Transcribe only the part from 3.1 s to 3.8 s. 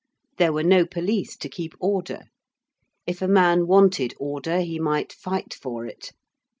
a man